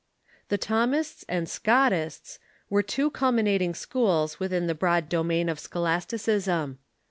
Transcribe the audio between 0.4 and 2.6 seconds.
The Thomists and Scotists